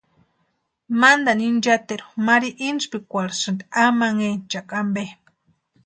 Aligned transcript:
Mantani 0.99 1.45
inchateru 1.51 2.05
Mari 2.27 2.49
intspikwarhisïnti 2.69 3.63
amanhenchakwa 3.83 4.75
ampe. 4.81 5.03